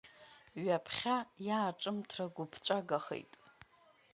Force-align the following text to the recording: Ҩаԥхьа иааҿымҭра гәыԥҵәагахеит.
Ҩаԥхьа 0.63 1.17
иааҿымҭра 1.47 2.25
гәыԥҵәагахеит. 2.35 3.31